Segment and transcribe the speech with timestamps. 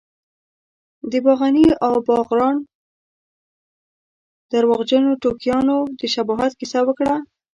[1.11, 2.57] د باغني او باغران
[4.51, 7.15] درواغجنو ټوکیانو د شباهت کیسه وکړه.